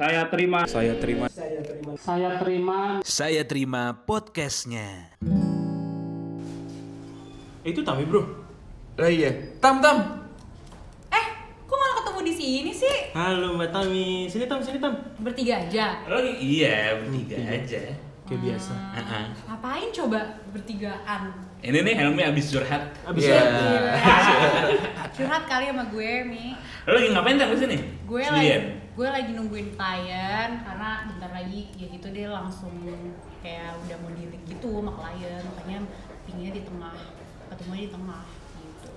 [0.00, 0.64] Saya terima.
[0.64, 1.28] Saya terima.
[2.00, 5.12] Saya terima Saya terima podcastnya.
[7.60, 8.24] Eh, itu Tami bro.
[8.96, 9.28] Oh iya.
[9.60, 10.24] Tam tam.
[11.12, 11.26] Eh,
[11.68, 13.12] kok malah ketemu di sini sih?
[13.12, 14.24] Halo Mbak Tami.
[14.24, 14.96] Sini Tam, sini Tam.
[15.20, 16.00] Bertiga aja.
[16.08, 17.92] Oh iya bertiga aja.
[18.24, 18.72] Kayak biasa.
[18.96, 19.24] Heeh.
[19.52, 20.20] Ngapain coba
[20.56, 21.22] bertigaan?
[21.60, 22.88] Ini nih Helmi abis curhat.
[23.04, 23.44] Abis Iya.
[25.12, 26.56] Curhat kali sama gue, Mi.
[26.88, 27.76] Lo lagi ngapain tam di sini?
[28.08, 28.64] Gue Sendirian?
[28.64, 32.68] lagi gue lagi nungguin klien karena bentar lagi ya gitu deh langsung
[33.40, 35.40] kayak udah mau dealing gitu sama klien.
[35.40, 35.88] Makanya
[36.28, 36.92] pinginnya di tengah
[37.48, 38.22] ketemunya di tengah
[38.60, 38.92] gitu.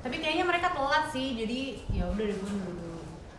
[0.00, 1.60] Tapi kayaknya mereka telat sih jadi
[1.92, 2.95] ya udah deh gue nunggu dulu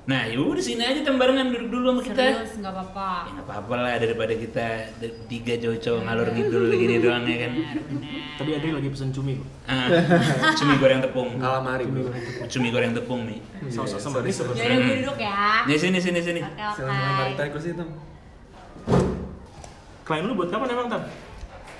[0.08, 2.16] Nah yaudah sini aja tam barengan duduk dulu sama kita.
[2.40, 4.68] serius nggak apa-apa Ya nggak apa-apa lah daripada kita
[5.28, 7.52] tiga cowok-cowok ngalor ngidul gini doang ya kan.
[8.40, 9.48] Tadi Adri lagi pesen cumi bro.
[9.68, 9.88] Ah,
[10.56, 11.36] cumi goreng tepung.
[11.36, 12.08] Kalamari bro.
[12.48, 13.40] Cumi goreng tepung nih.
[13.68, 16.40] Saus asam manis ya udah duduk ya Nih sini sini sini.
[16.40, 17.84] oke oke tarik kursi itu.
[20.08, 21.04] Klien lu buat kapan emang Tam?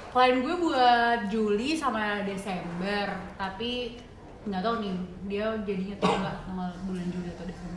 [0.08, 3.06] klien gue buat Juli sama Desember
[3.38, 3.96] tapi
[4.44, 4.94] nggak tahu nih
[5.30, 7.76] dia jadinya tuh nggak tanggal bulan Juli atau Desember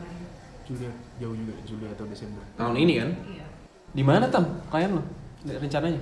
[0.63, 2.43] Juli, jauh juga Juli atau Desember.
[2.53, 3.09] Tahun ini kan?
[3.27, 3.45] iya
[3.91, 4.45] Di mana tam?
[4.67, 5.03] Klien lo?
[5.43, 6.01] Rencananya?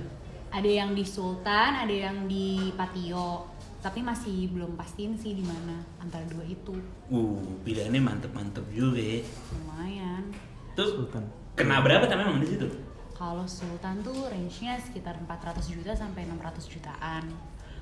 [0.50, 3.46] ada yang di Sultan ada yang di Patio
[3.78, 6.74] tapi masih belum pastiin sih di mana antara dua itu
[7.06, 9.22] Uh, pilihannya mantep-mantep juga ya.
[9.54, 10.26] lumayan
[10.74, 11.22] Tuh, Sultan.
[11.54, 12.66] kena berapa tam emang di situ?
[13.14, 17.24] kalau Sultan tuh range-nya sekitar 400 juta sampai 600 jutaan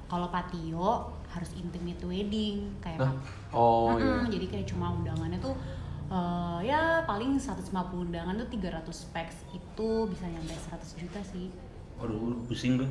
[0.05, 3.12] kalau Patio harus intimate wedding kayak Hah?
[3.51, 4.37] Oh Mm-mm, iya.
[4.37, 5.56] jadi kayak cuma undangannya tuh
[6.09, 7.69] eh, ya paling 150
[8.03, 11.48] undangan tuh 300 specs itu bisa nyampe 100 juta sih
[11.98, 12.87] Waduh, pusing gue.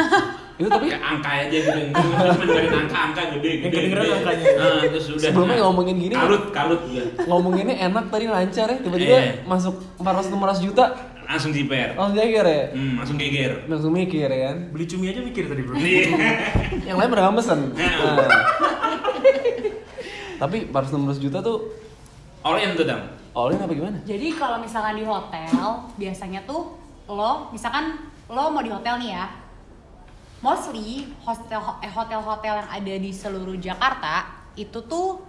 [0.56, 1.76] Itu tapi Kayak angka aja gitu.
[1.92, 3.50] Gue cuma dengerin angka-angka gede.
[3.52, 4.44] Yang gede, kedengeran angkanya.
[4.56, 5.20] Ah, terus udah.
[5.20, 7.04] sebelumnya ngomongin gini Kalut, kalut gue.
[7.22, 9.44] ngomonginnya enak tadi lancar ya tiba-tiba Iya.
[9.44, 10.84] masuk 400 500 juta
[11.28, 11.88] Langsung jiper.
[11.92, 13.52] langsung geger ya Hmm, langsung geger.
[13.68, 15.74] langsung mikir ya kan Beli cumi aja mikir tadi bro.
[15.76, 16.04] Iya.
[16.88, 17.92] yang lain pernah mesen Iya.
[17.92, 18.40] Nah.
[20.36, 20.88] tapi 400
[21.18, 21.76] juta tuh
[22.46, 23.00] All in tuh, Tam.
[23.34, 23.98] all in apa gimana?
[24.02, 25.50] jadi kalau misalkan di hotel
[25.94, 26.72] biasanya tuh
[27.06, 29.26] lo misalkan lo mau di hotel nih ya
[30.38, 30.88] mostly
[31.20, 34.24] hostel eh, hotel-hotel yang ada di seluruh Jakarta
[34.54, 35.20] itu tuh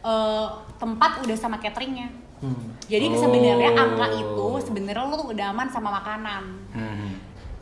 [0.00, 2.08] eh, tempat udah sama cateringnya
[2.40, 2.56] Hmm.
[2.82, 3.20] jadi Oh.
[3.20, 7.12] sebenarnya angka itu sebenarnya lo tuh udah aman sama makanan Hmm.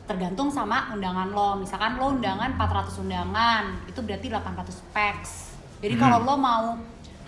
[0.05, 6.03] tergantung sama undangan lo misalkan lo undangan 400 undangan itu berarti 800 packs jadi Hmm.
[6.05, 6.65] kalau lo mau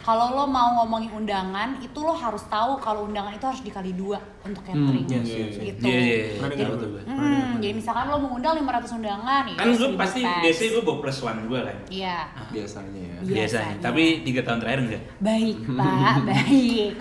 [0.01, 4.17] kalau lo mau ngomongin undangan itu lo harus tahu kalau undangan itu harus dikali dua
[4.41, 5.57] untuk catering yes, yes, yes.
[5.67, 6.67] gitu Iya, iya, iya.
[6.67, 6.89] Tuh gue.
[6.89, 7.03] gue.
[7.05, 10.99] Hmm, jadi misalkan lo mengundang 500 undangan ya Kan gue 1000 pasti biasanya gue bawa
[10.99, 11.77] plus one gue kan.
[11.89, 12.19] iya
[12.49, 13.37] biasanya ya Biasanya.
[13.37, 13.75] Biasanya.
[13.79, 15.03] Tapi tiga tahun terakhir enggak.
[15.21, 16.93] baik pak baik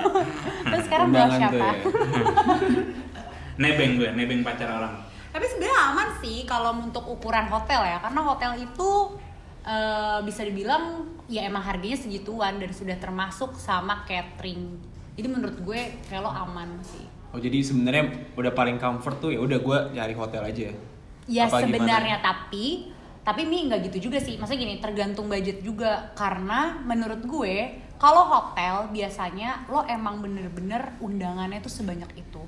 [0.70, 1.72] terus sekarang bawa siapa ya.
[3.58, 4.94] Nebeng gue, nebeng pacar orang.
[5.30, 8.90] Tapi sebenarnya aman sih kalau untuk ukuran hotel ya, karena hotel itu
[9.64, 14.78] eh, bisa dibilang ya emang harganya segituan dan sudah termasuk sama catering.
[15.14, 17.04] Jadi menurut gue kayak lo aman sih.
[17.30, 20.68] Oh jadi sebenarnya udah paling comfort tuh ya udah gue cari hotel aja.
[21.30, 21.78] Ya Apa gimana?
[21.78, 22.90] sebenarnya tapi
[23.20, 24.34] tapi mi nggak gitu juga sih.
[24.40, 27.54] Maksudnya gini tergantung budget juga karena menurut gue
[28.00, 32.42] kalau hotel biasanya lo emang bener-bener undangannya tuh sebanyak itu.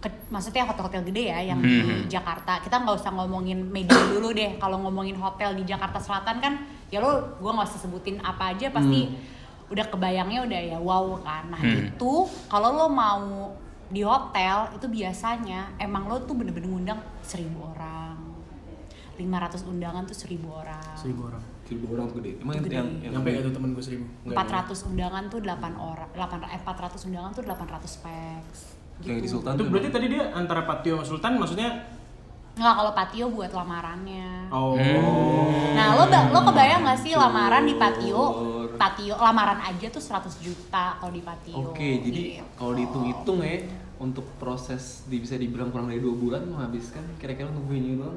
[0.00, 2.08] Ke- maksudnya hotel-hotel gede ya yang di Hmm.
[2.08, 2.56] Jakarta.
[2.58, 4.56] Kita nggak usah ngomongin Medion dulu deh.
[4.56, 6.54] Kalau ngomongin hotel di Jakarta Selatan kan
[6.88, 9.12] ya lo gue nggak usah sebutin apa aja pasti
[9.68, 11.48] udah kebayangnya udah ya wow kan.
[11.48, 11.86] Nah Hmm.
[11.86, 12.12] itu
[12.48, 13.52] kalau lo mau
[13.86, 18.16] di hotel itu biasanya emang lo tuh bener-bener ngundang seribu orang
[19.14, 21.44] 500 undangan tuh seribu orang Seribu orang.
[21.62, 22.40] Seribu orang tuh gede.
[22.40, 22.74] Emang Itu gede.
[22.74, 24.04] yang, yang Nyampe gak tuh temen gue seribu?
[24.24, 28.60] Nggak, 400 undangan tuh 8 orang 8 eh 400 undangan tuh 800 packs
[29.04, 31.70] yang di Sultan Itu tuh berarti tadi dia antara Patio sama Sultan maksudnya
[32.50, 34.50] Nggak kalau patio buat lamarannya.
[34.52, 34.74] Oh.
[35.72, 38.22] Nah lo lo kebayang gak sih lamaran di patio
[38.74, 42.44] patio lamaran aja tuh 100 juta kalau di patio Oke, jadi Gitu.
[42.58, 43.64] kalau dihitung-hitung ya
[44.00, 48.16] untuk proses di, bisa dibilang kurang dari dua bulan menghabiskan kira-kira untuk venue doang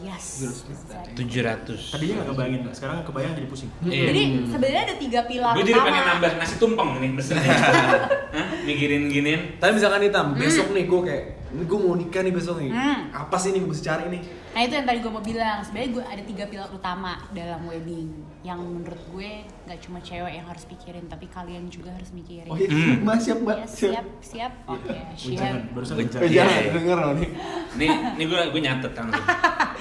[0.00, 0.72] yes 700 juta.
[0.72, 1.14] exactly.
[1.18, 1.80] Tujuh ratus.
[1.92, 3.70] Tadinya gak kebayangin, sekarang kebayang jadi pusing.
[3.84, 4.04] Iya.
[4.08, 7.50] jadi sebenarnya ada tiga pilar Gue jadi pengen nambah nasi tumpeng nih mesennya.
[8.36, 8.46] Hah?
[8.64, 9.40] Mikirin giniin.
[9.58, 12.70] Tapi misalkan nih Tam, besok nih gue kayak ini gue mau nikah nih besok nih.
[12.70, 13.12] Hmm.
[13.12, 14.22] Apa sih nih gue mesti cari nih?
[14.52, 18.08] Nah itu yang tadi gue mau bilang, sebenarnya gue ada tiga pilar utama dalam wedding
[18.42, 19.30] Yang menurut gue
[19.64, 23.00] gak cuma cewek yang harus pikirin, tapi kalian juga harus mikirin Oh iya, Hmm.
[23.00, 23.56] mbak siap mbak.
[23.56, 25.94] Ya, siap, siap, oke, Oh, siap barusan.
[25.94, 26.72] Eh, Iya, jangan iya.
[26.72, 27.28] denger loh nih.
[27.78, 27.88] Nih,
[28.18, 29.06] nih gue gue nyatet kan.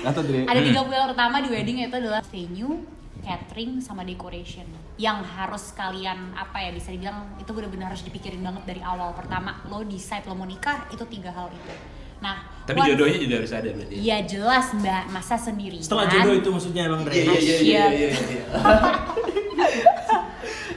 [0.01, 2.79] Atau dari Ada tiga pilar utama di wedding yaitu adalah venue,
[3.21, 4.65] catering sama decoration
[4.95, 9.62] yang harus kalian apa ya bisa dibilang itu benar-benar harus dipikirin banget dari awal pertama
[9.65, 11.73] lo decide lo mau nikah itu tiga hal itu
[12.19, 13.94] nah Tapi once- jodohnya juga harus ada berarti.
[13.95, 17.13] ya jelas mbak masa sendiri Setelah jodoh itu maksudnya Bang Dre.
[17.15, 18.09] Iya iya iya iya iya.
[18.12, 18.44] iya.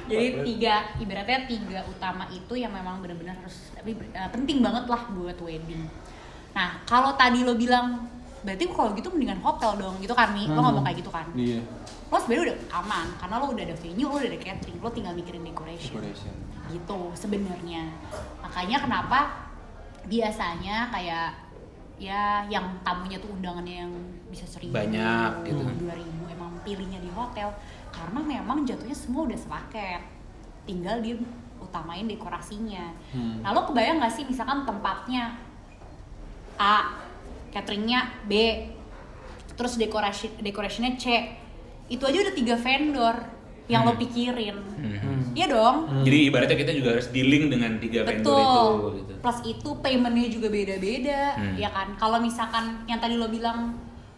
[0.05, 5.02] jadi tiga ibaratnya tiga utama itu yang memang benar-benar harus tapi eh, penting banget lah
[5.11, 5.85] buat wedding
[6.52, 8.05] nah kalau tadi lo bilang
[8.40, 10.64] berarti kalau gitu mendingan hotel dong gitu kan nih lo Hmm.
[10.70, 11.61] ngomong kayak gitu kan Iya.
[12.14, 15.12] Lo sebenarnya udah aman karena lo udah ada venue lo udah ada catering lo tinggal
[15.12, 16.34] mikirin decoration Decoration.
[16.70, 17.90] gitu sebenarnya
[18.38, 19.19] makanya kenapa
[20.06, 21.34] biasanya kayak
[21.96, 23.93] ya yang tamunya tuh undangannya yang
[24.26, 25.62] bisa seribu Banyak gitu.
[25.78, 27.50] dua ribu emang pilihnya di hotel
[27.90, 30.02] karena memang jatuhnya semua udah sepaket
[30.64, 31.19] tinggal dia
[31.58, 33.43] utamain dekorasinya Hmm.
[33.43, 35.38] nah lo kebayang gak sih misalkan tempatnya
[36.58, 36.99] A
[37.50, 38.32] cateringnya B
[39.55, 41.31] terus dekorasi decorationnya C
[41.86, 43.16] itu aja udah tiga vendor
[43.64, 44.00] yang lo Hmm.
[44.00, 45.20] pikirin Hmm.
[45.32, 48.44] Iya dong Jadi ibaratnya kita juga harus dealing dengan tiga vendor Betul.
[48.54, 49.12] itu gitu.
[49.19, 51.56] Plus itu paymentnya juga beda-beda, Hmm.
[51.56, 51.96] ya kan?
[51.96, 53.72] Kalau misalkan yang tadi lo bilang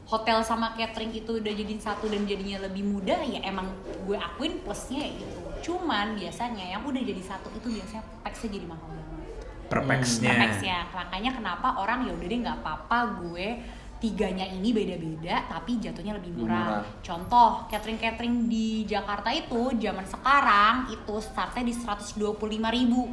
[0.05, 3.71] hotel sama catering itu udah jadi satu dan jadinya lebih mudah, ya emang
[4.03, 5.27] gue akuin plusnya ya itu.
[5.65, 9.19] Cuman biasanya yang udah jadi satu itu biasanya packsnya jadi mahal banget.
[9.67, 10.31] Perpexnya.
[10.33, 13.47] Packsnya, makanya kenapa orang ya udah deh nggak apa-apa gue
[13.97, 16.65] tiganya ini beda-beda tapi jatuhnya lebih Lebih murah.
[16.79, 16.83] murah.
[17.01, 23.09] Contoh, catering-catering di Jakarta itu zaman sekarang itu startnya di 125.000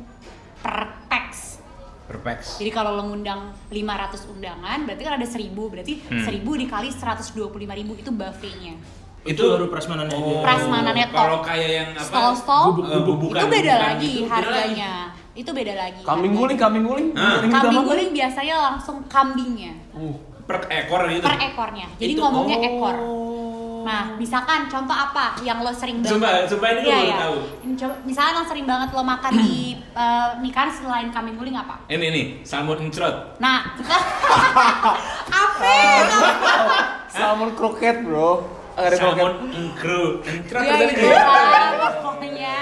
[0.59, 0.77] per
[1.07, 1.59] pax.
[2.03, 2.59] Perpex.
[2.59, 6.19] Jadi kalau lo ngundang 500 undangan, berarti kan ada 1000, berarti Hmm.
[6.21, 8.75] 1000 dikali 125.000 itu buffetnya.
[9.23, 10.19] Itu baru prasmanannya aja.
[10.19, 11.15] Oh, Prasmanannya top.
[11.17, 12.03] Kalau kayak yang apa?
[12.03, 14.91] Stall-stall gubuk- eh, gubukan, itu beda lagi beda harganya.
[15.31, 16.01] Itu beda lagi.
[16.03, 17.07] Kambing guling, kambing guling.
[17.15, 17.39] Ah.
[17.39, 20.11] Kambing guling biasanya langsung kambingnya Uh.
[20.43, 21.23] Per ekor gitu.
[21.23, 21.87] per ekornya.
[21.95, 22.67] Jadi Itu- ngomongnya oh.
[22.67, 22.95] ekor.
[23.83, 26.15] Nah, misalkan contoh apa yang lo sering banget?
[26.15, 27.17] Sumpah, sumpah ini Iya, baru iya.
[27.19, 27.35] tahu.
[27.67, 29.55] Ini coba, misalkan yang sering banget lo makan di
[30.03, 31.83] eh, nikahan selain kambing guling apa?
[31.91, 33.35] Ini nih, salmon encrot.
[33.43, 33.75] Nah,
[35.43, 35.75] apa?
[37.11, 38.62] Salmon kroket, Bro.
[38.73, 38.95] Ada.
[38.95, 39.33] Salmon
[40.49, 41.21] Ya tadi itu dia.
[41.21, 42.55] lah pokoknya.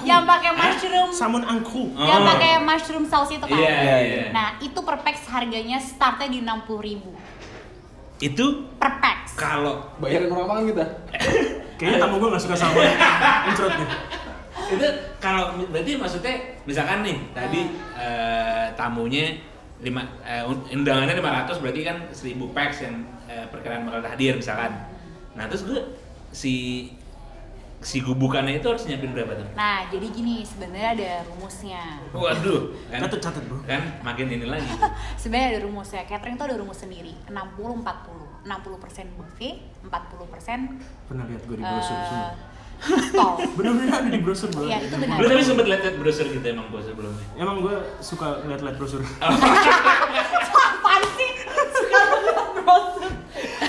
[0.00, 1.92] Yang pakai mushroom, Salmon angku.
[1.92, 2.26] yang Oh.
[2.26, 3.52] pakai mushroom sauce itu kan.
[3.52, 3.96] Iya, iya, iya.
[4.00, 4.28] iya.
[4.30, 7.12] Nah, itu per pax harganya startnya di 60.000
[8.18, 9.36] Itu per pax.
[9.36, 10.84] kalau Bayarin orang makan kita.
[11.78, 12.82] Kayaknya tamu gue gak suka salmon
[13.46, 13.88] encrot nih.
[14.68, 14.84] itu
[15.16, 16.34] kalau berarti maksudnya
[16.64, 17.60] misalkan nih tadi
[17.94, 19.32] eh, tamunya
[19.78, 24.74] lima eh, undangannya 500 berarti kan 1000 packs yang eh, perkiraan bakal hadir misalkan.
[25.38, 25.78] Nah, terus gue
[26.28, 26.54] si
[27.78, 29.46] si gubukannya itu harus nyiapin berapa tuh?
[29.54, 32.02] Nah, jadi gini, sebenarnya ada rumusnya.
[32.10, 33.62] Waduh, kan, Catet catet bro.
[33.62, 34.66] kan makin ini lagi.
[35.22, 36.02] Sebenarnya ada rumusnya.
[36.04, 37.14] Catering itu ada rumus sendiri.
[37.30, 37.38] 60
[37.86, 38.26] 40.
[38.38, 39.90] 60% buffet, 40%
[41.06, 42.30] Pernah lihat gue di eh, brosur semua.
[42.78, 43.34] stall.
[43.58, 44.64] Bener-bener ada di brosur bro.
[44.64, 45.16] Iya, itu benar.
[45.18, 47.26] Lu tapi sempet lihat browser kita emang bos sebelumnya.
[47.34, 49.02] Emang gue suka lihat-lihat brosur.
[49.22, 51.30] Apaan sih?
[51.70, 53.12] Suka banget browser.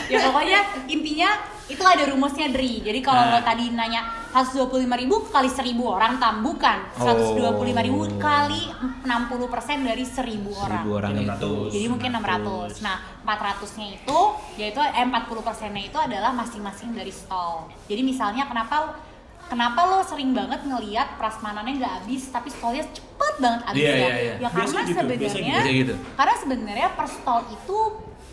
[0.07, 1.29] Ya pokoknya intinya
[1.79, 2.83] itu ada rumusnya Dri.
[2.83, 3.31] Jadi kalau Nah.
[3.31, 8.19] lo tadi nanya 125.000 ribu kali 1000 orang tambukan 125.000 ribu Oh.
[8.19, 8.67] kali
[9.01, 10.83] 60% dari 1000 orang.
[10.83, 11.53] 1000 orang Jadi itu.
[11.71, 12.69] Jadi mungkin 600.
[12.79, 14.19] Nah, 400-nya itu
[14.55, 17.71] yaitu eh 40%-nya itu adalah masing-masing dari stall.
[17.87, 18.99] Jadi misalnya kenapa
[19.47, 23.97] kenapa lo sering banget ngelihat prasmanannya nggak habis tapi stallnya cepet banget habis Iya, ya?
[23.97, 24.33] iya, iya.
[24.37, 25.93] Ya karena Biasa gitu, biasa sebenarnya gitu.
[26.13, 27.77] karena sebenarnya per stall itu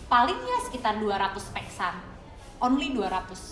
[0.06, 1.94] palingnya sekitar 200 peksan.
[2.58, 3.42] Only 200 peks.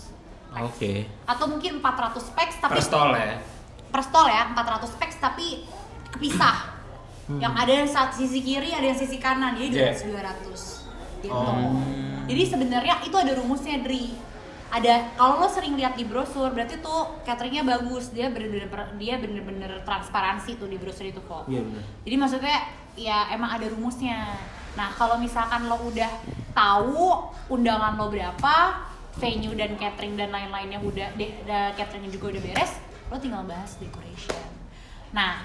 [0.57, 0.93] Oke.
[1.25, 3.37] Atau mungkin 400 peks tapi Per stall ya.
[3.87, 5.63] per stall ya 400 peks tapi
[6.09, 6.75] kepisah
[7.33, 9.95] yang ada yang saat sisi kiri ada yang sisi kanan jadi Yeah.
[9.95, 10.51] 200
[11.21, 11.79] gitu Oh.
[12.23, 14.13] jadi sebenarnya itu ada rumusnya Dri
[14.67, 19.79] ada kalau lo sering lihat di brosur berarti tuh cateringnya bagus dia bener-bener dia bener-bener
[19.81, 21.83] transparansi tuh di brosur itu kok Iya bener.
[22.03, 22.57] jadi maksudnya
[22.93, 24.35] ya emang ada rumusnya.
[24.73, 26.11] Nah kalau misalkan lo udah
[26.51, 28.55] tahu undangan lo berapa,
[29.15, 32.71] venue dan catering dan lain-lainnya udah, de, da- cateringnya juga udah beres,
[33.05, 34.43] lo tinggal bahas decoration.
[35.11, 35.43] Nah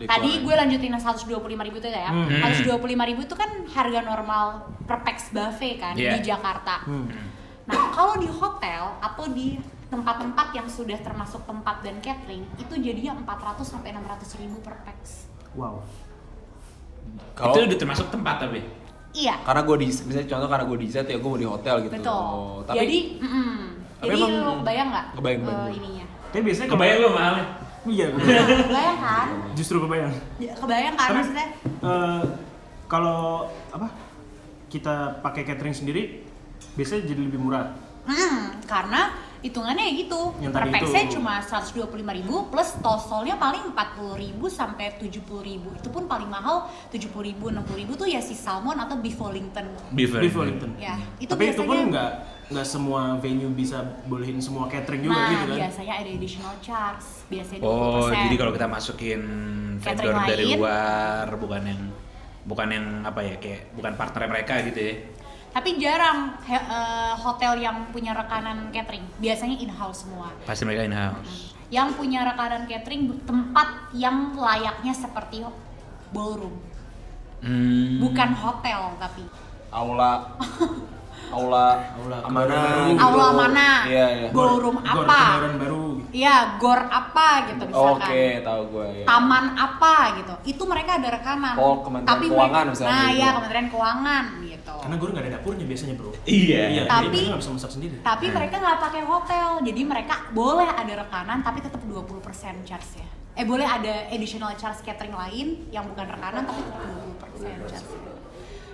[0.00, 2.32] tadi gue lanjutin yang 125 ribu itu ya, Hmm.
[2.32, 2.72] 125
[3.04, 4.44] ribu itu kan harga normal
[4.82, 6.16] per pax buffet kan Iya.
[6.16, 6.80] di Jakarta.
[6.84, 7.04] Hmm.
[7.68, 13.12] Nah, kalau di hotel atau di tempat-tempat yang sudah termasuk tempat dan catering itu jadinya
[13.20, 15.28] 400 sampai 600 ribu per pax.
[15.52, 15.84] Wow.
[17.34, 18.64] Kalau Itu udah termasuk tempat tapi.
[19.10, 21.74] Iya, karena gue di misalnya contoh karena gue di Z ya gue mau di hotel
[21.82, 21.92] gitu.
[21.92, 22.14] betul.
[22.14, 23.54] Oh, tapi jadi, mm-mm.
[23.98, 25.74] Tapi jadi emang- lo kebayang nggak Kebayang, kebayang.
[25.74, 26.04] ininya?
[26.30, 27.46] Tapi biasanya Kebayang lo mahalnya.
[27.82, 28.06] Iya.
[28.62, 29.26] kebayang kan?
[29.52, 30.12] Justru kebayang.
[30.36, 31.46] Ya, Kebayang kan Tapi maksudnya?
[31.82, 32.22] eh,
[32.86, 33.20] kalau
[33.68, 33.88] apa
[34.68, 36.02] kita pakai catering sendiri
[36.72, 37.66] biasanya jadi lebih murah.
[38.02, 41.16] Hmm, karena hitungannya ya gitu Yang per itu.
[41.16, 48.08] cuma 125.000 plus tosolnya paling 40.000 sampai 70.000 itu pun paling mahal 70.000 60.000 tuh
[48.08, 49.64] ya si salmon atau beef wellington
[49.96, 50.76] Beef Beef Wellington.
[50.76, 52.10] ya itu Tapi itu pun nggak
[52.50, 53.80] nggak semua venue bisa
[54.10, 55.58] bolehin semua catering juga nah gitu kan?
[55.64, 59.20] biasanya ada additional charge biasanya 20% Oh, jadi kalau kita masukin
[59.80, 61.80] Catering vendor dari luar, bukan yang
[62.44, 64.94] bukan yang apa ya kayak bukan partner mereka gitu ya.
[65.50, 70.82] Tapi jarang he- eh, hotel yang punya rekanan catering biasanya in house semua Pasti mereka
[70.82, 71.54] in house.
[71.68, 75.42] yang punya rekanan catering tempat yang layaknya seperti
[76.08, 76.54] ballroom
[77.40, 77.96] Hmm.
[77.98, 79.24] bukan hotel tapi
[79.70, 80.28] Aula
[81.30, 83.00] aula Aula mana kebayoran gitu.
[83.00, 84.28] aula mana Iya, iya.
[84.30, 85.20] ballroom Gor apa
[85.56, 85.84] baru.
[86.10, 89.04] iya gor apa gitu misalkan Oke, tahu gue ya.
[89.06, 93.16] taman apa gitu itu mereka ada rekanan Oh, Kementerian tapi Keuangan mereka, misalnya nah gitu.
[93.16, 94.49] iya kementerian keuangan gitu
[94.90, 96.10] Karena gue nggak ada dapurnya biasanya bro.
[96.26, 96.60] Iya.
[96.66, 97.94] Iya, Tapi- jadi mereka nggak bisa masak sendiri.
[98.02, 98.34] tapi Hmm.
[98.34, 102.18] mereka nggak pakai hotel jadi mereka boleh ada rekanan tapi tetap 20%
[102.64, 107.62] charge ya eh boleh ada additional charge catering lain yang bukan rekanan tapi tetap 20%
[107.64, 107.94] charge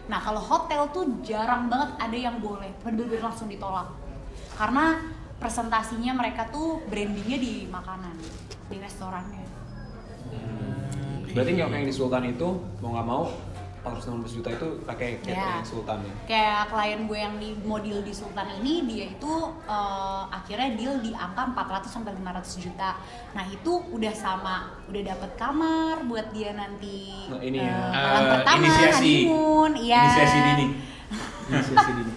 [0.06, 3.92] nah kalau hotel tuh jarang banget ada yang boleh bener-bener langsung ditolak
[4.54, 4.96] karena
[5.37, 8.16] presentasinya mereka tuh brandingnya di makanan
[8.66, 9.44] di restorannya
[11.28, 12.49] Berarti nggak kayak yang di Sultan itu
[12.80, 13.28] mau nggak mau
[13.88, 15.62] 416 juta itu pakai catering Iya.
[15.62, 16.14] Sultan ya.
[16.26, 20.95] kayak klien gue yang di mau deal di Sultan ini dia itu eh, akhirnya deal
[20.99, 22.90] di angka 400 sampai 500 juta.
[23.31, 27.78] Nah, itu udah sama, udah dapet kamar buat dia nanti Nah, ini ya.
[27.88, 29.12] malam Eh, pertama inisiasi.
[29.23, 30.02] honeymoon, iya.
[30.05, 30.66] Inisiasi dini.
[31.49, 32.12] Inisiasi dini.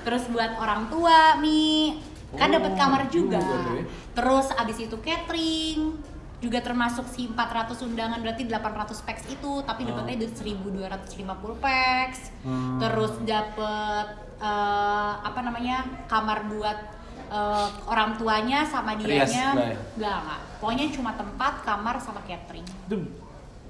[0.00, 1.96] Terus buat orang tua, Mi.
[2.34, 3.38] Kan Oh, dapat kamar juga.
[3.38, 3.86] ya.
[4.12, 5.94] Terus abis itu catering
[6.44, 9.96] juga termasuk si 400 undangan berarti 800 packs itu tapi Oh.
[9.96, 12.76] dapetnya 1250 packs Hmm.
[12.76, 16.78] terus dapet eh, apa namanya kamar buat
[17.26, 19.78] eh, orang tuanya sama dianya lah ya?
[19.96, 22.96] enggak enggak pokoknya cuma tempat kamar sama catering Itu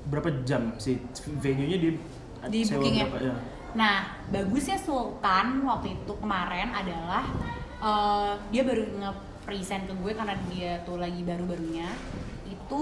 [0.04, 0.98] berapa jam si
[1.38, 1.90] venue-nya di
[2.44, 3.34] Di berapa ya?
[3.74, 3.96] Nah,
[4.28, 7.22] bagusnya Sultan waktu itu kemarin adalah
[7.80, 11.88] eh, dia baru nge-present ke gue karena dia tuh lagi baru-barunya
[12.64, 12.80] itu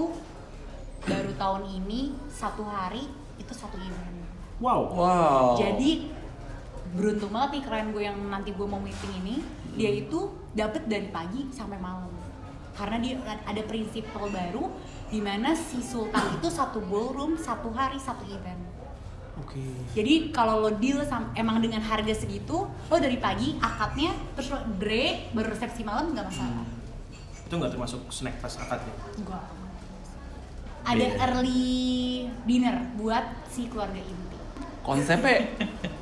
[1.03, 3.03] baru tahun ini satu hari
[3.35, 4.17] itu satu event.
[4.63, 4.81] Wow.
[4.95, 5.59] Wow.
[5.59, 6.07] Jadi
[6.95, 9.35] beruntung banget nih klien gue yang nanti gue mau meeting ini
[9.73, 12.13] dia itu dapet dari pagi sampai malam
[12.77, 14.69] karena dia ada prinsip baru
[15.09, 18.61] di mana si Sultan itu satu ballroom satu hari satu event.
[19.41, 19.61] Oke.
[19.97, 24.61] Jadi kalau lo deal sam- emang dengan harga segitu, lo dari pagi akadnya terus lo
[24.77, 26.65] break baru resepsi malam nggak masalah.
[27.45, 28.93] Itu nggak termasuk snack pas akad ya?
[29.17, 29.62] Enggak.
[30.83, 31.15] Ada Iya.
[31.21, 31.63] early
[32.43, 34.37] dinner buat si keluarga inti.
[34.81, 35.47] Konsepnya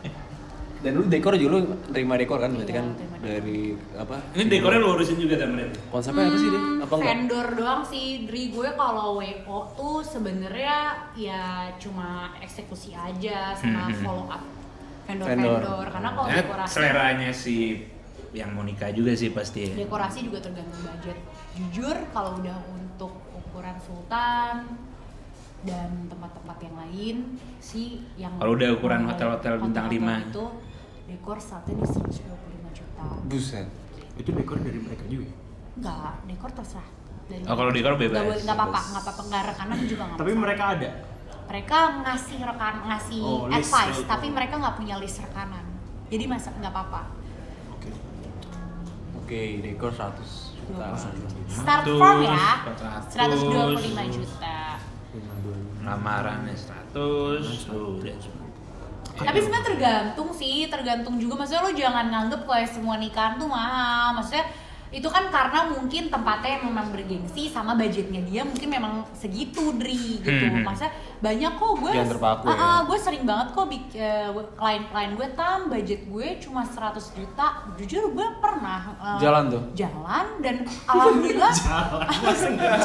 [0.82, 2.88] dan lu dekor juga lu terima dekor kan berarti Iya, kan
[3.22, 3.60] dari
[3.94, 4.18] apa?
[4.34, 6.58] Ini dekornya lo urusin juga temen Konsepnya apa sih deh?
[6.58, 7.06] Hmm, Apa enggak?
[7.08, 10.78] vendor doang sih dari gue kalau WO tuh sebenarnya
[11.14, 11.44] ya
[11.78, 12.10] cuma
[12.40, 14.02] eksekusi aja sama Hmm.
[14.02, 14.42] follow up
[15.04, 15.28] Vendor.
[15.28, 17.58] vendor-vendor karena kalau Ya, dekorasi seleranya si
[18.32, 19.74] yang mau nikah juga sih pasti ya.
[19.78, 21.18] dekorasi juga tergantung budget
[21.54, 24.72] jujur kalau udah untuk ukuran sultan
[25.62, 27.16] dan tempat-tempat yang lain
[27.60, 30.24] sih yang Kalau udah ukuran hotel-hotel bintang lima.
[30.24, 30.44] itu
[31.06, 32.24] dekor satu di 125
[32.74, 33.68] juta Buset.
[34.16, 35.28] Itu dekor dari mereka juga.
[35.74, 36.88] enggak dekor terserah
[37.28, 38.16] dari Oh, kalau dekor bebas.
[38.16, 40.42] Nggak boleh- nggak apa-apa nggak apa-apa nggak rekanan juga nggak Tapi masalah.
[40.42, 40.90] mereka ada.
[41.44, 44.08] mereka ngasih rekan ngasih Oh, advice list.
[44.08, 45.66] tapi mereka nggak punya list rekanan
[46.08, 47.02] jadi masa nggak apa-apa.
[49.32, 50.12] Oke, dekor 100
[50.60, 50.92] juta.
[51.48, 53.16] start 100, from ya 400.
[53.16, 54.60] 125 juta
[55.88, 58.16] Lamarannya 100, udah
[59.16, 61.40] Tapi sebenarnya tergantung sih, tergantung juga.
[61.40, 64.20] Maksudnya lo jangan nganggep kayak semua nikahan tuh mahal.
[64.20, 64.52] Maksudnya
[64.91, 70.45] itu kan karena mungkin tempatnya memang bergengsi sama budgetnya dia mungkin memang segitu Dri gitu.
[70.51, 70.67] Hmm.
[70.67, 70.91] Maksudnya
[71.24, 72.60] banyak kok gue terpaku ya.
[72.60, 74.27] ah, gue sering banget kok bik- eh,
[74.60, 77.48] klien-klien gue tam budget gue cuma 100 juta.
[77.79, 79.63] Jujur gue pernah eh, Jalan tuh?
[79.79, 81.53] Jalan dan alhamdulillah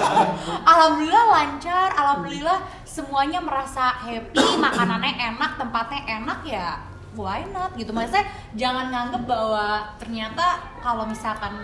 [0.70, 6.68] alhamdulillah lancar, alhamdulillah semuanya merasa happy, makanannya enak, tempatnya enak ya
[7.16, 11.56] why not gitu maksudnya jangan nganggep bahwa ternyata kalau misalkan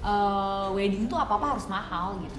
[0.00, 2.38] eh, wedding tuh apa apa harus mahal gitu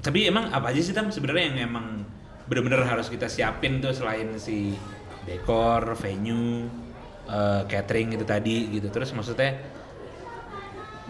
[0.00, 2.02] Tapi emang apa aja sih Tam sebenarnya yang emang
[2.48, 4.74] bener-bener harus kita siapin tuh selain si
[5.22, 6.66] dekor, venue,
[7.28, 8.88] eh, catering itu tadi gitu.
[8.88, 9.60] Terus maksudnya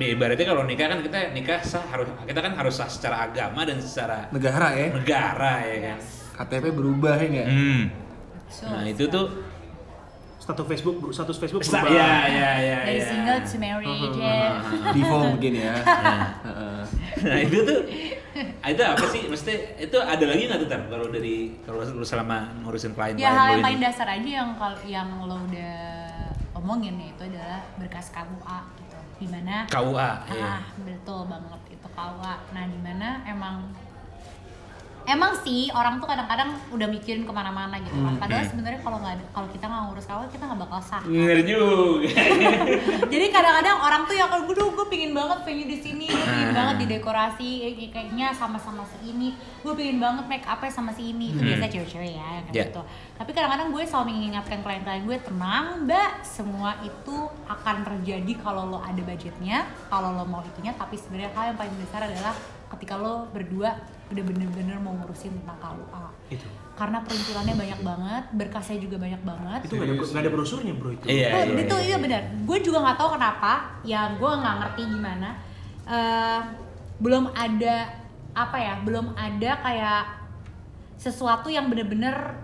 [0.00, 3.68] ya ibaratnya kalau nikah kan kita nikah sah harus kita kan harus sah secara agama
[3.68, 4.88] dan secara Negara ya.
[4.96, 5.98] negara ya kan.
[6.40, 7.48] KTP berubah ya nggak?
[7.52, 7.82] Hmm.
[8.64, 9.28] Nah itu tuh
[10.40, 11.92] status Facebook status Facebook berubah.
[11.92, 13.06] ya ya ya dari ya.
[13.12, 14.40] single to married ya
[14.96, 15.74] Default mungkin ya.
[15.84, 16.80] Heeh.
[17.28, 17.80] nah itu tuh
[18.40, 22.56] itu apa sih mesti itu ada lagi nggak tuh Tam, kalau dari kalau lu selama
[22.64, 26.08] ngurusin klien ya hal yang paling dasar aja yang kal- yang lo udah
[26.56, 30.44] omongin ya itu adalah berkas KUA gitu di mana KUA iya.
[30.56, 33.68] ah betul banget itu KUA nah di mana emang
[35.10, 38.20] emang sih orang tuh kadang-kadang udah mikirin ke mana-mana gitu kan Hmm.
[38.20, 42.06] padahal sebenarnya kalau nggak kalau kita nggak ngurus KUA kita nggak bakal sah ngeri juga
[43.12, 46.54] jadi kadang-kadang orang tuh yang gue gue pingin banget venue di sini gue pingin Ah.
[46.56, 49.28] banget di dekorasi eh, kayaknya sama-sama si ini
[49.60, 51.48] gue pingin banget make upnya sama si ini itu Hmm.
[51.50, 52.66] biasa cewek-cewek ya kayak Yeah.
[52.66, 52.80] gitu
[53.16, 58.78] tapi kadang-kadang gue selalu mengingatkan klien-klien gue tenang mbak semua itu akan terjadi kalau lo
[58.80, 62.34] ada budgetnya kalau lo mau itunya tapi sebenarnya hal yang paling besar adalah
[62.70, 63.74] ketika lo berdua
[64.10, 66.46] udah bener-bener mau ngurusin tentang KUA Itu.
[66.74, 70.90] karena peruntulannya banyak banget berkasnya juga banyak banget Itu nggak ada nggak ada brosurnya bro
[70.90, 71.04] itu.
[71.06, 71.86] Iya, Oh, iya, itu iya.
[71.86, 72.22] iya benar.
[72.42, 73.52] Gue juga nggak tahu kenapa.
[73.86, 75.28] Ya gue nggak ngerti gimana.
[75.86, 76.40] Eh,
[76.98, 77.76] belum ada
[78.32, 78.74] apa ya?
[78.82, 80.02] Belum ada kayak
[80.96, 82.34] sesuatu yang bener-bener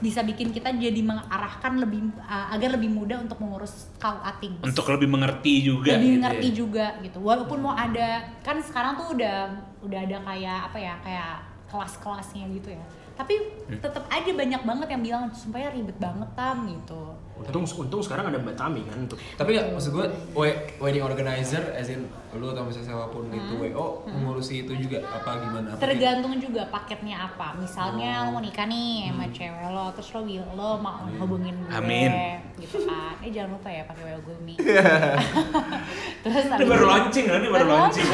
[0.00, 4.64] bisa bikin kita jadi mengarahkan lebih eh, agar lebih mudah untuk mengurus KUA things.
[4.64, 6.56] untuk lebih mengerti juga lebih gitu ngerti ya.
[6.56, 7.18] juga gitu.
[7.20, 9.52] Walaupun mau ada kan sekarang tuh udah
[9.84, 10.94] udah ada kayak apa ya?
[11.04, 11.32] Kayak
[11.68, 12.84] kelas-kelasnya gitu ya.
[13.18, 13.34] Tapi
[13.66, 13.76] Hmm.
[13.76, 17.12] tetap aja banyak banget yang bilang supaya ribet banget tam gitu.
[17.36, 21.60] Untung untung sekarang ada Mbak Tami kan untuk Tapi nggak maksud gue we- wedding organizer
[21.72, 25.70] as in lu atau misalnya siapa pun itu WO mengurusi itu juga apa gimana?
[25.70, 28.24] Apa tergantung juga paketnya apa misalnya Oh.
[28.26, 31.78] lo mau nikah nih sama cewek lo terus lo bil lo mau hubungin gue Hmm.
[31.78, 32.10] Amin.
[32.56, 34.54] gitu kan eh jangan lupa ya pakai WO Gumi
[36.22, 37.38] terus Ini baru launching kan?
[37.38, 38.06] Ini baru launching.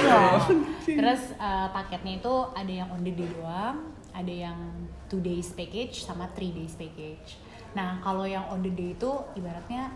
[0.87, 3.76] terus eh, paketnya itu ada yang on the day doang
[4.11, 4.58] ada yang
[5.14, 7.38] two days package sama three days package
[7.71, 9.94] nah kalau yang on the day itu ibaratnya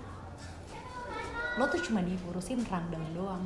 [1.58, 3.42] lo tuh cuma diurusin rundown doang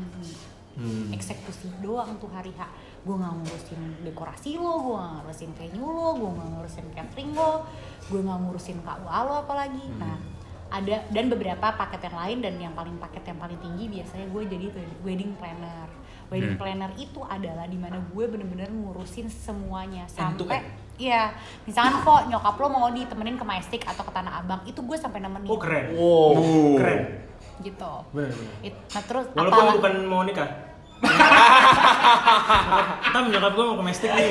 [0.73, 1.13] Hmm.
[1.13, 2.65] eksekusi doang tuh hari H
[3.05, 7.69] gue nggak ngurusin dekorasi lo gue nggak ngurusin venue lo gue nggak ngurusin catering lo
[8.09, 10.17] gue nggak ngurusin KUA lo apalagi nah
[10.73, 14.43] ada dan beberapa paket yang lain dan yang paling paket yang paling tinggi biasanya gue
[14.49, 15.89] jadi wed- wedding planner
[16.33, 16.63] wedding Hmm.
[16.65, 20.65] planner itu adalah di mana gue bener-bener ngurusin semuanya sampai?
[20.95, 24.95] Iya, misalkan kok nyokap lo mau ditemenin ke Majestic atau ke Tanah Abang, itu gue
[24.95, 25.49] sampai nemenin.
[25.49, 25.85] Oh keren.
[25.93, 26.37] Wow.
[26.77, 27.01] Keren.
[27.59, 27.93] Gitu.
[28.11, 28.53] Bener bener.
[28.63, 30.49] It, nah terus Walaupun apalah- bukan mau nikah.
[33.03, 34.27] Kita nyokap gue mau ke Mestik nih.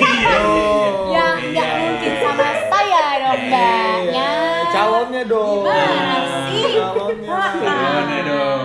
[1.12, 4.30] Ya, nggak Iya, mungkin sama saya dong, mbaknya.
[4.72, 5.60] Calonnya dong.
[5.60, 6.62] Gimana sih?
[6.72, 7.38] Calonnya.
[7.52, 8.60] Gimana dong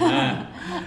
[0.00, 0.32] Ah.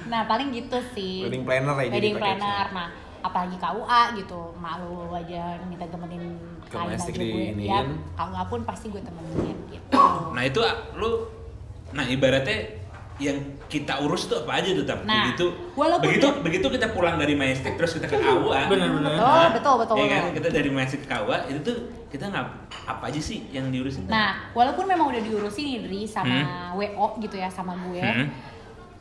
[0.06, 1.26] Nah, paling gitu sih.
[1.26, 2.66] Wedding planner ya Wedding planner.
[2.70, 2.88] Nah,
[3.24, 4.52] apalagi KUA gitu.
[4.56, 6.36] Malu aja minta temenin
[6.68, 7.46] Majestic aja gue.
[7.64, 7.80] Ya,
[8.14, 9.90] KUA pun pasti gue temenin gitu.
[10.30, 11.26] nah itu ah, lu
[11.90, 12.82] nah ibaratnya
[13.16, 13.38] yang
[13.70, 15.46] kita urus itu apa aja tuh tam Nah, begitu
[15.78, 19.14] walaupun begitu dia- begitu kita pulang dari Majestic terus kita ke KUA Bener-bener.
[19.14, 21.78] Betul, betul, betul, ya kan kita dari Majestic ke KUA itu tuh
[22.10, 22.46] kita nggak
[22.84, 24.06] apa aja sih yang diurusin?
[24.06, 26.38] Nah, walaupun memang udah diurusin nih Dri sama
[26.74, 28.02] WO gitu ya sama gue.
[28.02, 28.28] Hmm.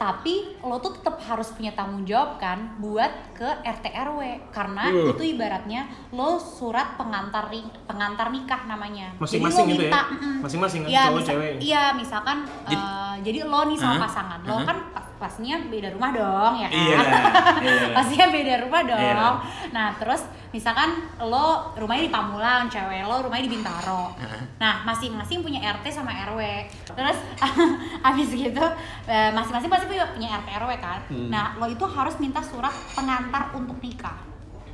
[0.03, 4.19] Tapi lo tuh tetap harus punya tanggung jawab kan buat ke RT RW
[4.51, 5.15] karena Uh.
[5.15, 9.15] itu ibaratnya lo surat pengantar ri- pengantar nikah namanya.
[9.17, 10.03] Masing-masing Jadi lo gitu ya?
[10.43, 11.53] Masing-masing kan, Iya, cowok, cewek.
[11.61, 12.37] Iya, misalkan
[12.67, 14.03] Jadi- eh, jadi lo nih sama Hah?
[14.03, 14.65] pasangan, lo Hah?
[14.65, 14.79] kan
[15.23, 16.83] pastinya beda rumah dong ya kan?
[16.83, 17.23] Iya lah,
[17.63, 17.91] iya lah.
[18.03, 18.99] pastinya beda rumah dong.
[18.99, 19.35] Iya lah.
[19.71, 20.91] Nah, terus misalkan
[21.23, 24.11] lo rumahnya di Pamulang, cewek lo rumahnya di Bintaro.
[24.19, 24.43] Hah?
[24.59, 26.67] Nah, masing-masing punya RT sama RW.
[26.91, 27.19] Terus
[28.07, 28.65] habis gitu
[29.07, 31.01] eh, masing-masing pasti punya punya RT RW kan.
[31.07, 31.31] Hmm.
[31.31, 34.19] Nah, lo itu harus minta surat pengantar untuk nikah.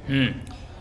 [0.08, 0.32] Hmm.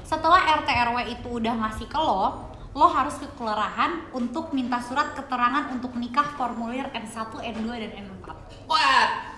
[0.07, 5.11] Setelah RT RW itu udah ngasih ke lo, lo harus ke kelurahan untuk minta surat
[5.11, 8.27] keterangan untuk nikah formulir N1, N2 dan N4.
[8.71, 9.36] What?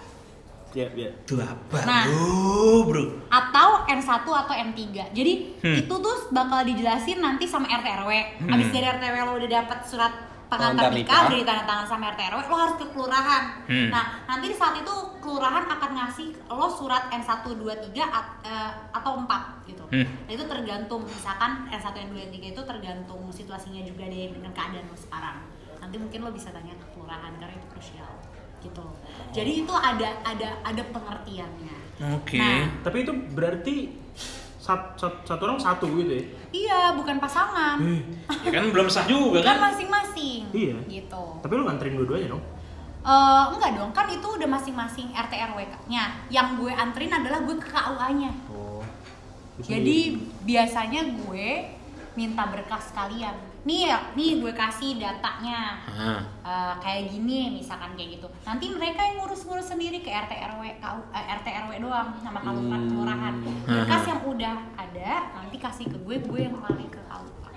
[0.70, 1.10] Iya, iya.
[1.42, 2.06] Apa Nah.
[2.06, 5.10] bro bro atau N1 atau N3.
[5.10, 5.76] Jadi Hmm.
[5.76, 8.12] itu tuh bakal dijelasin nanti sama RT RW.
[8.42, 8.54] Hmm.
[8.54, 10.14] Abis dari RT RW lo udah dapat surat
[10.46, 13.44] pengantar nikah, udah ditandatangan sama RT RW, lo harus ke kelurahan.
[13.66, 13.90] Hmm.
[13.90, 18.72] Nah, nanti di saat itu kelurahan akan ngasih lo surat N1, 2, 3 at- eh,
[18.90, 19.86] atau 4 gitu.
[19.88, 20.06] Hmm.
[20.06, 24.98] Nah, itu tergantung misalkan N1, N2, N3 itu tergantung situasinya juga deh dengan keadaan lo
[24.98, 25.38] sekarang.
[25.80, 28.10] Nanti mungkin lo bisa tanya ke kelurahan karena itu krusial
[28.62, 28.84] gitu.
[29.30, 31.76] Jadi itu ada ada ada pengertiannya.
[32.16, 32.40] Oke.
[32.40, 33.76] Nah, Tapi itu berarti
[34.60, 36.24] sat, sat- satu orang satu gitu ya?
[36.50, 37.78] Iya, bukan pasangan.
[37.82, 38.02] Eh,
[38.46, 40.50] ya kan belum sah juga Kan kan masing-masing.
[40.54, 40.78] Iya.
[40.86, 41.24] Gitu.
[41.42, 42.44] tapi lu nganterin dua-duanya dong?
[43.00, 46.04] Eh, enggak dong, kan itu udah masing-masing RT RW-nya.
[46.30, 48.32] Yang gue anterin adalah gue ke KUA-nya.
[48.52, 48.84] Oh.
[49.60, 51.48] Jadi biasanya gue
[52.16, 53.36] minta berkas kalian.
[53.68, 55.84] Nih ya nih gue kasih datanya.
[56.44, 58.28] Eh, kayak gini misalkan kayak gitu.
[58.48, 62.82] Nanti mereka yang ngurus-ngurus sendiri ke RT RW KU, eh, RT RW doang sama kelurahan.
[62.88, 63.34] Kelurahan
[63.68, 67.52] berkas yang udah ada nanti kasih ke gue gue yang lari ke KUA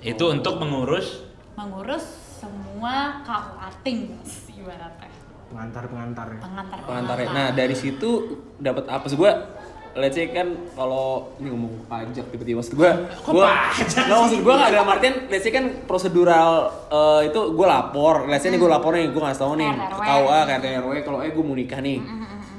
[0.00, 1.24] Itu untuk mengurus?
[1.56, 2.04] Mengurus
[2.40, 4.30] semua KUA things
[4.60, 5.12] ibaratnya.
[5.46, 6.26] Pengantar-pengantar.
[6.26, 6.40] Ya.
[6.42, 6.76] pengantar.
[6.82, 9.06] Pengantar nah dari situ dapat apa?
[9.06, 9.30] Sih gua
[9.96, 13.48] let's say kan kalau ini ngomong pajak tiba-tiba maksud gua gua
[13.80, 18.44] nggak maksud gua nggak dalam artian let's say kan prosedural eh, itu gua lapor let's
[18.44, 21.18] say nih gua lapor nih gua ngasih tau nih ke KUA ke RT RW kalau
[21.24, 21.98] eh gua mau nikah nih.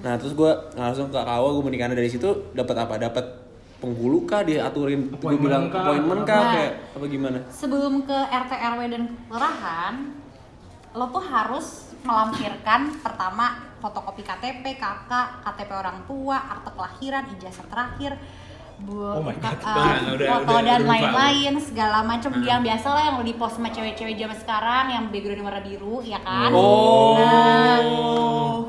[0.01, 1.87] Nah terus gua langsung ke KUA gua mau nikah.
[1.87, 2.93] Nah, dari situ dapat apa?
[2.97, 3.25] Dapat
[3.77, 6.37] penghulu kah diaturin gua Appointment bilang appointment kah?
[6.41, 6.51] Nah.
[6.57, 7.37] kayak apa gimana?
[7.53, 9.93] Sebelum ke RT RW dan kelurahan
[10.97, 15.11] lo tuh harus melampirkan pertama fotokopi KTP, KK,
[15.41, 18.17] KTP orang tua, akte kelahiran, ijazah terakhir,
[18.79, 19.57] bu, Oh my God.
[19.59, 22.29] Nah, udah- foto udah dan lain-lain segala macam.
[22.39, 26.01] Yang biasa lah yang lo di post sama cewek-cewek zaman sekarang yang background warna biru
[26.01, 26.49] ya kan?
[26.51, 27.17] Oh.
[27.17, 27.81] nah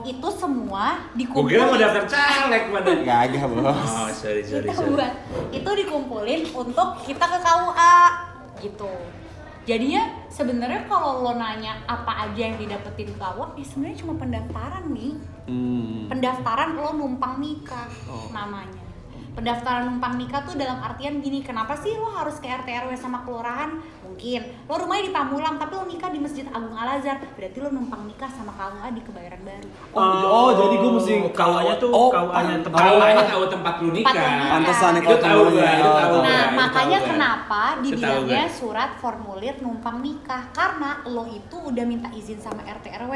[0.00, 3.90] itu semua Gue dikumpulin kira mau daftar caleg pada gagah bos.
[3.90, 4.88] Oh sorry sorry itu sorry.
[4.90, 5.12] buat
[5.50, 7.96] itu dikumpulin untuk kita ke KUA
[8.58, 8.92] gitu
[9.68, 10.02] jadinya
[10.32, 15.12] sebenarnya kalau lo nanya apa aja yang didapetin KUA ya sebenarnya cuma pendaftaran nih
[15.44, 16.08] hmm.
[16.08, 18.32] pendaftaran lo numpang nikah Oh.
[18.32, 18.80] namanya
[19.36, 23.22] pendaftaran numpang nikah tuh dalam artian gini kenapa sih lo harus ke RT RW sama
[23.28, 23.76] kelurahan
[24.18, 27.70] mungkin lo rumahnya di Pamulang tapi lo nikah di Masjid Agung Al Azhar berarti lo
[27.70, 32.10] numpang nikah sama KUA di Kebayoran Baru Oh, oh, jadi gue mesti KUA-nya tuh oh,
[32.10, 34.26] KUA-nya pan- tempat oh, aja tahu tempat lu nikah.
[34.50, 35.70] Pantesan Itu tahu ya.
[35.72, 36.20] itu tahu Oh.
[36.20, 42.66] Nah, makanya kenapa dibilangnya surat formulir numpang nikah karena lo itu udah minta izin sama
[42.66, 43.12] RT RW.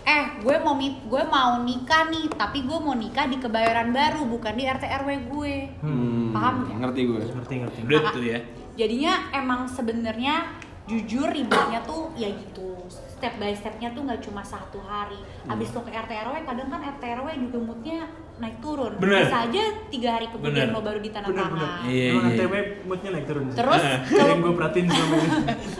[0.00, 4.24] Eh, gue mau mi- gue mau nikah nih, tapi gue mau nikah di Kebayoran Baru
[4.24, 5.54] bukan di RT RW gue.
[5.78, 6.76] Hmm, Paham nggak?
[6.80, 7.20] Ngerti gue.
[7.28, 7.78] Ngerti ngerti.
[7.84, 8.40] Udah tuh ya.
[8.78, 10.54] Jadinya emang sebenarnya
[10.86, 12.78] jujur ribetnya tuh ya gitu.
[12.88, 15.18] Step by stepnya tuh nggak cuma satu hari.
[15.50, 18.06] Abis lo ke RT RW, kadang kan RT RW juga moodnya
[18.38, 18.94] naik turun.
[19.02, 19.26] Bener.
[19.26, 20.78] Bisa aja tiga hari kemudian Bener.
[20.78, 21.34] lo baru Bener bener.
[21.34, 21.80] ditandatangan.
[21.90, 22.38] Iya, Emang iya.
[22.38, 22.54] ATW
[22.86, 23.44] moodnya naik turun.
[23.50, 23.82] Terus
[24.14, 25.28] yang gue perhatiin selama ini.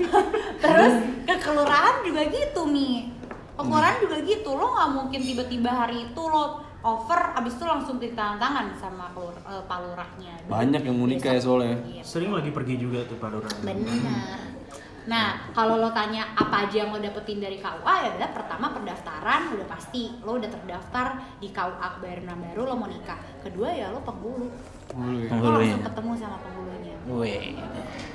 [0.66, 2.90] Terus ke kelurahan juga gitu mi.
[3.54, 7.96] Ke kelurahan juga gitu, lo nggak mungkin tiba-tiba hari itu lo over, abis itu langsung
[7.98, 10.34] ditandatangan sama kelur, eh, palurahnya.
[10.46, 11.76] Banyak yang mau nikah ya soalnya.
[11.82, 12.06] Gitu.
[12.06, 13.52] Sering lagi pergi juga tuh Pak Lurah.
[13.60, 14.38] Benar.
[15.08, 19.56] Nah, kalau lo tanya apa aja yang lo dapetin dari KUA ya adalah pertama pendaftaran
[19.56, 21.06] udah pasti lo udah terdaftar
[21.40, 23.16] di KUA Kebayoran Baru lo mau nikah.
[23.40, 24.52] Kedua ya lo penghulu.
[24.92, 25.32] Ya.
[25.32, 26.94] Lo langsung ketemu sama penghulunya.
[27.08, 27.56] Weh.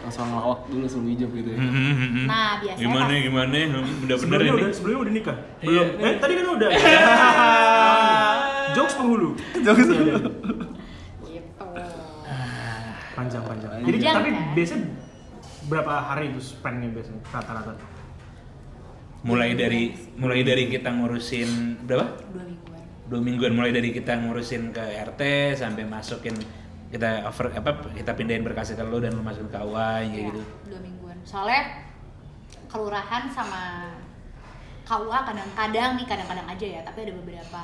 [0.06, 1.60] Langsung ngelawak dulu sebelum hijab gitu ya.
[2.30, 3.58] Nah, biasanya Gimana pas- gimana?
[3.58, 4.62] Udah bener Sebelumnya ini.
[4.62, 5.38] udah sebelumnya udah nikah?
[5.66, 5.82] Iya.
[5.98, 6.06] Belum.
[6.06, 6.70] Eh tadi kan udah.
[8.74, 9.30] Jokes penghulu.
[9.66, 10.16] Jokes Iya, iya.
[10.20, 10.30] Gitu.
[13.14, 13.70] Panjang panjang.
[13.70, 14.54] Panjang, Jadi tapi kan?
[14.58, 14.86] biasanya
[15.64, 17.74] berapa hari itu spendnya biasanya rata-rata?
[19.24, 19.82] Mulai dari
[20.18, 21.50] mulai dari kita ngurusin
[21.86, 22.06] berapa?
[22.28, 22.84] Dua mingguan.
[23.08, 25.22] Dua mingguan mulai dari kita ngurusin ke RT
[25.56, 26.36] sampai masukin
[26.90, 30.22] kita over apa kita pindahin berkasnya ke lo dan lo masukin ke AWA kayak Iya,
[30.28, 30.42] gitu.
[30.68, 31.18] dua mingguan.
[31.24, 31.62] Soalnya
[32.68, 33.62] kelurahan sama
[34.84, 37.64] KUA kadang-kadang nih kadang-kadang aja ya, tapi ada beberapa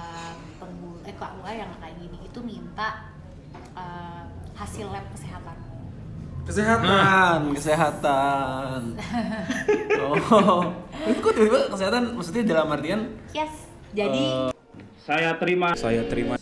[1.09, 3.09] eh KUA yang kayak gini itu minta
[3.73, 5.57] eh, hasil lab kesehatan.
[6.45, 8.81] Kesehatan, kesehatan.
[10.05, 10.65] oh.
[11.05, 13.01] Itu kok tiba-tiba kesehatan maksudnya dalam artian
[13.33, 13.69] Yes.
[13.89, 14.53] Jadi
[15.01, 15.73] Saya terima.
[15.73, 16.37] saya terima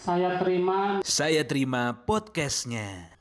[0.00, 3.20] Saya terima Saya terima podcastnya.